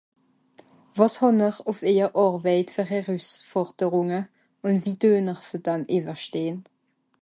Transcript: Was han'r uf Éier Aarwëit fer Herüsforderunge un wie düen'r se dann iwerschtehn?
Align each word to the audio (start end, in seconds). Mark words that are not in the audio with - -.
Was 0.99 1.15
han'r 1.23 1.57
uf 1.73 1.79
Éier 1.91 2.09
Aarwëit 2.23 2.73
fer 2.77 2.89
Herüsforderunge 2.93 4.21
un 4.71 4.81
wie 4.87 4.99
düen'r 5.05 5.43
se 5.51 5.57
dann 5.69 5.89
iwerschtehn? 5.99 6.59